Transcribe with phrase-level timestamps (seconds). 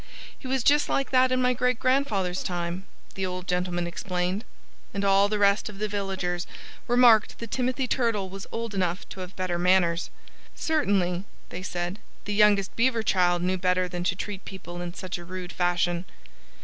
[0.39, 4.43] "He was just like that in my great grandfather's time," the old gentleman explained.
[4.95, 6.47] And all the rest of the villagers
[6.87, 10.09] remarked that Timothy Turtle was old enough to have better manners.
[10.55, 15.19] Certainly, they said, the youngest Beaver child knew better than to treat people in such
[15.19, 16.05] a rude fashion.